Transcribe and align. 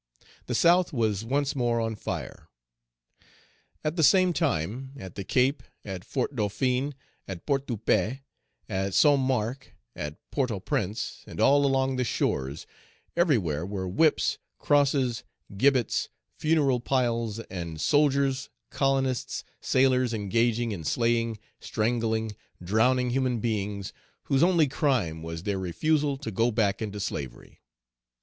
The 0.47 0.55
South 0.55 0.91
was 0.91 1.23
once 1.23 1.55
more 1.55 1.79
on 1.79 1.95
fire. 1.95 2.49
At 3.83 3.97
the 3.97 4.03
same 4.03 4.33
time, 4.33 4.93
at 4.97 5.13
the 5.13 5.23
Cape, 5.23 5.61
at 5.85 6.03
Fort 6.03 6.35
Dauphin, 6.35 6.95
at 7.27 7.45
Port 7.45 7.67
de 7.67 7.77
Paix, 7.77 8.21
at 8.67 8.95
Saint 8.95 9.19
Marc, 9.19 9.75
at 9.95 10.15
Port 10.31 10.49
au 10.49 10.59
Prince, 10.59 11.23
and 11.27 11.39
all 11.39 11.67
along 11.67 11.97
the 11.97 12.03
shores, 12.03 12.65
everywhere 13.15 13.63
were 13.63 13.87
whips, 13.87 14.39
crosses, 14.57 15.23
gibbets, 15.55 16.09
funeral 16.35 16.79
piles; 16.79 17.39
and 17.41 17.79
soldiers, 17.79 18.49
colonists, 18.71 19.43
sailors 19.59 20.15
engaged 20.15 20.59
in 20.61 20.83
slaying, 20.83 21.37
strangling, 21.59 22.31
drowning 22.63 23.11
human 23.11 23.39
beings, 23.39 23.93
whose 24.23 24.41
only 24.41 24.67
crime 24.67 25.21
was 25.21 25.43
their 25.43 25.59
refusal 25.59 26.17
to 26.17 26.31
go 26.31 26.49
back 26.49 26.81
into 26.81 26.99
slavery. 26.99 27.61